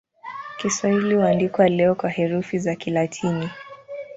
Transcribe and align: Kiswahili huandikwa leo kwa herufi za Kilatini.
Kiswahili 0.57 1.15
huandikwa 1.15 1.69
leo 1.69 1.95
kwa 1.95 2.09
herufi 2.09 2.57
za 2.59 2.75
Kilatini. 2.75 3.49